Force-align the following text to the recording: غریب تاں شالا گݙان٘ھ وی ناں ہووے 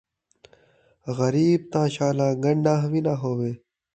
غریب 1.17 1.61
تاں 1.71 1.87
شالا 1.95 2.27
گݙان٘ھ 2.43 2.85
وی 2.91 2.99
ناں 3.05 3.17
ہووے 3.21 3.51